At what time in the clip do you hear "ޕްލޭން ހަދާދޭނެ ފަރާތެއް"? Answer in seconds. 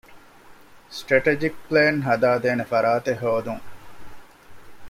1.67-3.21